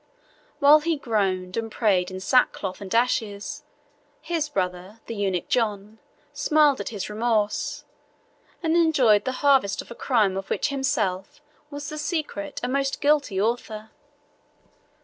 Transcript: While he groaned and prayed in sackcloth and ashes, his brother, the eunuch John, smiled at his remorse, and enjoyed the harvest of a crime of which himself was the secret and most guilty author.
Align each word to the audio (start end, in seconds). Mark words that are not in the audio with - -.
While 0.57 0.79
he 0.79 0.97
groaned 0.97 1.57
and 1.57 1.71
prayed 1.71 2.09
in 2.09 2.19
sackcloth 2.19 2.81
and 2.81 2.95
ashes, 2.95 3.61
his 4.19 4.49
brother, 4.49 4.99
the 5.05 5.13
eunuch 5.13 5.47
John, 5.47 5.99
smiled 6.33 6.81
at 6.81 6.89
his 6.89 7.07
remorse, 7.07 7.85
and 8.63 8.75
enjoyed 8.75 9.25
the 9.25 9.31
harvest 9.45 9.79
of 9.79 9.91
a 9.91 9.93
crime 9.93 10.37
of 10.37 10.49
which 10.49 10.69
himself 10.69 11.39
was 11.69 11.87
the 11.89 11.99
secret 11.99 12.59
and 12.63 12.73
most 12.73 12.99
guilty 12.99 13.39
author. 13.39 13.91